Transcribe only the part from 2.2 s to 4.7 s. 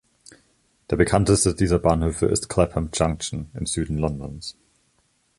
ist Clapham Junction im Süden Londons.